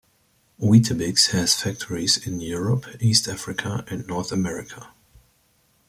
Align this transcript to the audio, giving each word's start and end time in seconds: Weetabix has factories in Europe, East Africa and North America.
Weetabix 0.59 1.29
has 1.29 1.53
factories 1.61 2.17
in 2.25 2.39
Europe, 2.41 2.87
East 2.99 3.27
Africa 3.27 3.85
and 3.87 4.07
North 4.07 4.31
America. 4.31 4.89